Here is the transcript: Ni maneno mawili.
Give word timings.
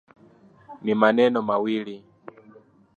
Ni 0.83 0.93
maneno 1.01 1.39
mawili. 1.47 1.97